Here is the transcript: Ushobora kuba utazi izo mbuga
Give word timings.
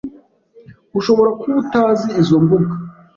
Ushobora 0.99 1.29
kuba 1.39 1.55
utazi 1.63 2.07
izo 2.21 2.37
mbuga 2.43 2.73